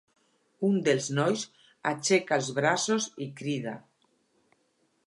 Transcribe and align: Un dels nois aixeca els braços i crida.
Un 0.69 0.79
dels 0.87 1.09
nois 1.19 1.43
aixeca 1.91 2.41
els 2.41 2.51
braços 2.61 3.09
i 3.27 3.31
crida. 3.43 3.77